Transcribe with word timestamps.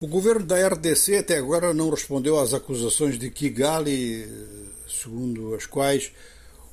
O 0.00 0.06
governo 0.06 0.46
da 0.46 0.64
RDC 0.68 1.16
até 1.16 1.38
agora 1.38 1.74
não 1.74 1.90
respondeu 1.90 2.38
às 2.38 2.54
acusações 2.54 3.18
de 3.18 3.28
Kigali, 3.30 4.28
segundo 4.88 5.56
as 5.56 5.66
quais 5.66 6.12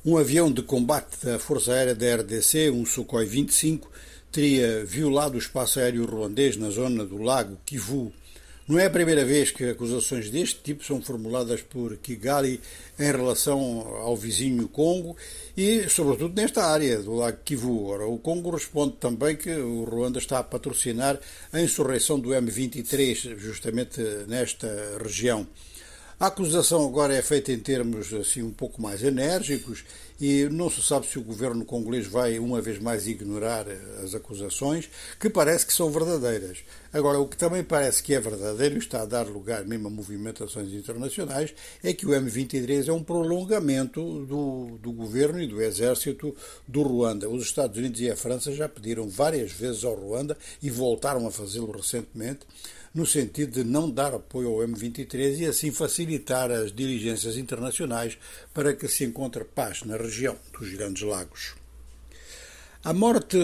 um 0.04 0.16
avião 0.16 0.48
de 0.48 0.62
combate 0.62 1.16
da 1.24 1.36
Força 1.36 1.72
Aérea 1.72 1.92
da 1.92 2.14
RDC, 2.18 2.70
um 2.70 2.86
Sukhoi 2.86 3.26
25, 3.26 3.90
teria 4.30 4.84
violado 4.84 5.34
o 5.34 5.40
espaço 5.40 5.80
aéreo 5.80 6.06
ruandês 6.06 6.56
na 6.56 6.70
zona 6.70 7.04
do 7.04 7.16
lago 7.16 7.58
Kivu 7.66 8.12
não 8.68 8.80
é 8.80 8.86
a 8.86 8.90
primeira 8.90 9.24
vez 9.24 9.52
que 9.52 9.70
acusações 9.70 10.28
deste 10.28 10.60
tipo 10.60 10.84
são 10.84 11.00
formuladas 11.00 11.62
por 11.62 11.96
Kigali 11.98 12.60
em 12.98 13.12
relação 13.12 13.60
ao 14.02 14.16
vizinho 14.16 14.68
Congo 14.68 15.16
e, 15.56 15.88
sobretudo, 15.88 16.34
nesta 16.34 16.64
área 16.64 16.98
do 16.98 17.14
Lago 17.14 17.38
Kivu. 17.44 17.86
Ora, 17.86 18.06
o 18.06 18.18
Congo 18.18 18.50
responde 18.50 18.96
também 18.98 19.36
que 19.36 19.50
o 19.50 19.84
Ruanda 19.84 20.18
está 20.18 20.40
a 20.40 20.44
patrocinar 20.44 21.16
a 21.52 21.60
insurreição 21.60 22.18
do 22.18 22.30
M23, 22.30 23.38
justamente 23.38 24.00
nesta 24.26 24.68
região. 25.00 25.46
A 26.18 26.28
acusação 26.28 26.82
agora 26.86 27.14
é 27.14 27.20
feita 27.20 27.52
em 27.52 27.58
termos 27.58 28.10
assim 28.14 28.42
um 28.42 28.50
pouco 28.50 28.80
mais 28.80 29.02
enérgicos 29.02 29.84
e 30.18 30.44
não 30.44 30.70
se 30.70 30.80
sabe 30.80 31.06
se 31.06 31.18
o 31.18 31.22
governo 31.22 31.62
congolês 31.62 32.06
vai 32.06 32.38
uma 32.38 32.58
vez 32.58 32.78
mais 32.78 33.06
ignorar 33.06 33.66
as 34.02 34.14
acusações, 34.14 34.88
que 35.20 35.28
parece 35.28 35.66
que 35.66 35.74
são 35.74 35.90
verdadeiras. 35.90 36.64
Agora, 36.90 37.20
o 37.20 37.28
que 37.28 37.36
também 37.36 37.62
parece 37.62 38.02
que 38.02 38.14
é 38.14 38.18
verdadeiro 38.18 38.78
está 38.78 39.02
a 39.02 39.04
dar 39.04 39.26
lugar 39.26 39.66
mesmo 39.66 39.88
a 39.88 39.90
movimentações 39.90 40.72
internacionais 40.72 41.52
é 41.84 41.92
que 41.92 42.06
o 42.06 42.12
M23 42.12 42.88
é 42.88 42.92
um 42.94 43.02
prolongamento 43.02 44.24
do, 44.24 44.78
do 44.80 44.92
governo 44.92 45.38
e 45.38 45.46
do 45.46 45.60
exército 45.60 46.34
do 46.66 46.80
Ruanda. 46.80 47.28
Os 47.28 47.42
Estados 47.42 47.76
Unidos 47.76 48.00
e 48.00 48.10
a 48.10 48.16
França 48.16 48.50
já 48.52 48.66
pediram 48.66 49.06
várias 49.06 49.52
vezes 49.52 49.84
ao 49.84 49.94
Ruanda 49.94 50.34
e 50.62 50.70
voltaram 50.70 51.26
a 51.26 51.30
fazê-lo 51.30 51.70
recentemente 51.72 52.46
no 52.96 53.04
sentido 53.04 53.52
de 53.52 53.62
não 53.62 53.90
dar 53.90 54.14
apoio 54.14 54.48
ao 54.48 54.66
M23 54.66 55.40
e 55.40 55.44
assim 55.44 55.70
facilitar 55.70 56.05
as 56.14 56.72
diligências 56.72 57.36
internacionais 57.36 58.16
para 58.54 58.74
que 58.74 58.86
se 58.88 59.04
encontre 59.04 59.44
paz 59.44 59.82
na 59.84 59.96
região 59.96 60.36
dos 60.52 60.70
Grandes 60.70 61.02
Lagos. 61.02 61.54
A 62.84 62.92
morte 62.92 63.36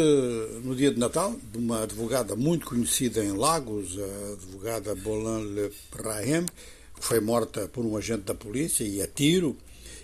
no 0.63 0.77
dia 0.77 0.93
de 0.93 1.01
Natal 1.01 1.35
de 1.51 1.59
uma 1.59 1.83
advogada 1.83 2.37
muito 2.37 2.67
conhecida 2.67 3.25
em 3.25 3.33
Lagos, 3.33 3.99
a 3.99 4.33
advogada 4.35 4.95
Bolan 4.95 5.41
Le 5.41 5.73
Prahem, 5.91 6.47
que 6.47 7.05
foi 7.05 7.19
morta 7.19 7.67
por 7.67 7.85
um 7.85 7.97
agente 7.97 8.23
da 8.23 8.35
polícia 8.35 8.85
e 8.85 9.03
a 9.03 9.07
tiro, 9.09 9.57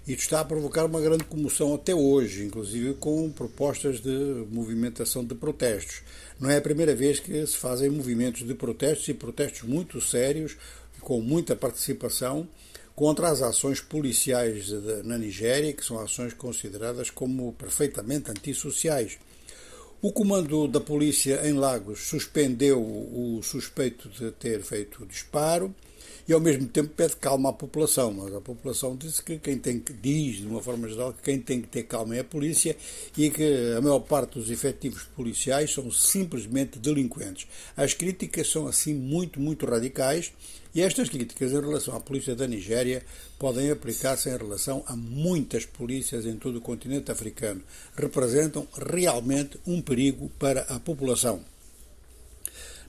isto 0.09 0.23
está 0.23 0.41
a 0.41 0.45
provocar 0.45 0.87
uma 0.87 1.03
grande 1.03 1.25
comoção 1.25 1.75
até 1.75 1.95
hoje, 1.95 2.43
inclusive 2.43 2.95
com 2.95 3.31
propostas 3.31 4.01
de 4.01 4.47
movimentação 4.51 5.23
de 5.23 5.35
protestos. 5.35 6.01
Não 6.41 6.49
é 6.49 6.57
a 6.57 6.63
primeira 6.63 6.95
vez 6.97 7.21
que 7.21 7.47
se 7.47 7.59
fazem 7.59 7.91
movimentos 7.91 8.47
de 8.47 8.55
protestos 8.55 9.07
e 9.09 9.13
protestos 9.13 9.69
muito 9.69 10.01
sérios, 10.01 10.57
com 11.01 11.21
muita 11.21 11.57
participação, 11.57 12.49
contra 12.95 13.29
as 13.29 13.43
ações 13.43 13.81
policiais 13.81 14.71
na 15.05 15.17
Nigéria, 15.17 15.73
que 15.73 15.85
são 15.85 15.99
ações 15.99 16.35
consideradas 16.35 17.11
como 17.11 17.53
perfeitamente 17.53 18.31
antissociais. 18.31 19.19
O 20.03 20.13
comando 20.13 20.67
da 20.69 20.81
polícia 20.81 21.49
em 21.49 21.55
Lagos 21.55 22.09
suspendeu 22.09 22.81
o 22.81 23.41
suspeito 23.43 24.09
de 24.09 24.31
ter 24.33 24.63
feito 24.63 25.03
o 25.03 25.07
disparo 25.07 25.75
e 26.29 26.33
ao 26.35 26.41
mesmo 26.41 26.69
tempo 26.69 26.91
pede 26.91 27.17
calma 27.17 27.49
à 27.49 27.53
população. 27.55 28.13
Mas 28.13 28.35
a 28.35 28.41
população 28.41 28.95
diz 28.95 29.19
que 29.19 29.39
quem 29.39 29.59
tem 29.59 29.81
que, 29.81 29.95
diz 29.95 30.37
de 30.37 30.47
uma 30.47 30.63
forma 30.63 30.87
geral, 30.87 31.15
que 31.15 31.23
quem 31.23 31.41
tem 31.41 31.63
que 31.63 31.69
ter 31.69 31.85
calma 31.85 32.15
é 32.15 32.21
a 32.21 32.25
polícia 32.25 32.77
e 33.17 33.31
que 33.31 33.75
a 33.77 33.81
maior 33.81 34.01
parte 34.01 34.39
dos 34.39 34.51
efetivos 34.51 35.05
policiais 35.17 35.73
são 35.73 35.91
simplesmente 35.91 36.79
delinquentes. 36.79 37.49
As 37.75 37.95
críticas 37.95 38.51
são 38.51 38.67
assim 38.67 38.93
muito, 38.93 39.41
muito 39.41 39.65
radicais 39.65 40.33
e 40.75 40.83
estas 40.83 41.09
críticas 41.09 41.53
em 41.53 41.61
relação 41.61 41.97
à 41.97 42.01
polícia 42.01 42.37
da 42.37 42.47
Nigéria 42.47 43.03
podem 43.39 43.71
aplicar-se 43.71 44.29
em 44.29 44.37
relação 44.37 44.85
a 44.87 44.95
muitas 44.95 45.65
polícias 45.65 46.27
em 46.27 46.37
todo 46.37 46.57
o 46.57 46.61
continente 46.61 47.11
africano. 47.11 47.63
Representam 47.97 48.69
realmente 48.77 49.59
um 49.67 49.81
perigo 49.81 50.31
para 50.39 50.61
a 50.63 50.79
população. 50.79 51.43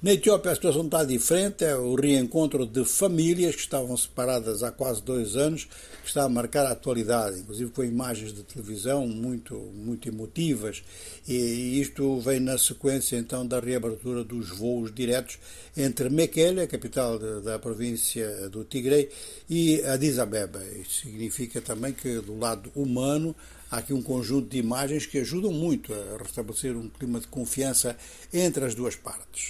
Na 0.01 0.13
Etiópia 0.13 0.53
a 0.53 0.55
situação 0.55 0.85
está 0.85 1.03
diferente, 1.03 1.65
é 1.65 1.75
o 1.75 1.93
reencontro 1.93 2.65
de 2.65 2.85
famílias 2.85 3.53
que 3.53 3.61
estavam 3.61 3.97
separadas 3.97 4.63
há 4.63 4.71
quase 4.71 5.03
dois 5.03 5.35
anos, 5.35 5.65
que 5.65 6.07
está 6.07 6.23
a 6.23 6.29
marcar 6.29 6.65
a 6.65 6.71
atualidade, 6.71 7.41
inclusive 7.41 7.69
com 7.71 7.83
imagens 7.83 8.33
de 8.33 8.41
televisão 8.43 9.05
muito, 9.05 9.55
muito 9.55 10.07
emotivas, 10.07 10.81
e 11.27 11.81
isto 11.81 12.17
vem 12.21 12.39
na 12.39 12.57
sequência 12.57 13.17
então 13.17 13.45
da 13.45 13.59
reabertura 13.59 14.23
dos 14.23 14.47
voos 14.47 14.89
diretos 14.89 15.37
entre 15.75 16.09
Mekele, 16.09 16.61
a 16.61 16.67
capital 16.67 17.19
de, 17.19 17.41
da 17.41 17.59
província 17.59 18.47
do 18.47 18.63
Tigre, 18.63 19.09
e 19.49 19.81
Addis 19.83 20.17
Abeba. 20.17 20.63
Isto 20.81 20.93
significa 21.07 21.59
também 21.59 21.91
que 21.91 22.21
do 22.21 22.39
lado 22.39 22.71
humano 22.73 23.35
há 23.69 23.79
aqui 23.79 23.93
um 23.93 24.01
conjunto 24.01 24.47
de 24.47 24.59
imagens 24.59 25.05
que 25.05 25.17
ajudam 25.17 25.51
muito 25.51 25.93
a 25.93 26.23
restabelecer 26.23 26.77
um 26.77 26.87
clima 26.87 27.19
de 27.19 27.27
confiança 27.27 27.97
entre 28.31 28.63
as 28.63 28.73
duas 28.73 28.95
partes. 28.95 29.47